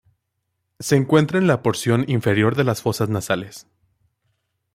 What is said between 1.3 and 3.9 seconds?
en la porción inferior de las fosas nasales.